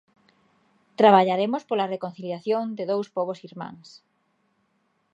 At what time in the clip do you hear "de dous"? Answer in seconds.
2.77-3.07